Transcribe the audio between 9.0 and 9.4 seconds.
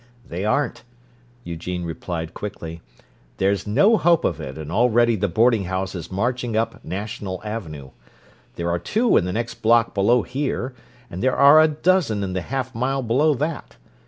in the